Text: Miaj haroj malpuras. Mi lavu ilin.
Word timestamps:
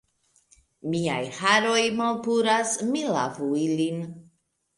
Miaj 0.93 1.25
haroj 1.39 1.83
malpuras. 1.99 2.73
Mi 2.89 3.05
lavu 3.19 3.53
ilin. 3.67 4.03